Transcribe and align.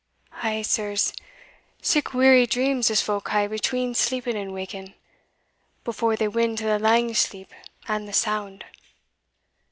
Eh, 0.41 0.63
sirs; 0.63 1.13
sic 1.79 2.11
weary 2.11 2.47
dreams 2.47 2.89
as 2.89 3.03
folk 3.03 3.29
hae 3.29 3.45
between 3.45 3.93
sleeping 3.93 4.35
and 4.35 4.51
waking, 4.51 4.95
before 5.83 6.15
they 6.15 6.27
win 6.27 6.55
to 6.55 6.63
the 6.63 6.79
lang 6.79 7.13
sleep 7.13 7.53
and 7.87 8.07
the 8.07 8.13
sound! 8.13 8.65